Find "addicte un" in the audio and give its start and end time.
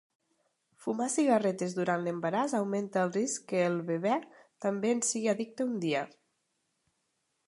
5.35-5.77